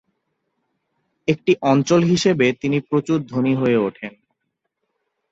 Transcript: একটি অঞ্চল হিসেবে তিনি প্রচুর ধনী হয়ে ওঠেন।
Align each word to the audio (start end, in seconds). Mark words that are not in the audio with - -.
একটি 1.27 1.51
অঞ্চল 1.63 2.01
হিসেবে 2.03 2.47
তিনি 2.61 2.77
প্রচুর 2.89 3.17
ধনী 3.25 3.53
হয়ে 3.55 3.77
ওঠেন। 3.77 4.13